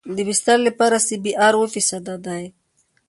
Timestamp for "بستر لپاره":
0.27-0.97